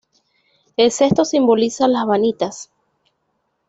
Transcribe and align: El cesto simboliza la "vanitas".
El 0.77 0.89
cesto 0.91 1.25
simboliza 1.25 1.87
la 1.87 2.05
"vanitas". 2.05 2.71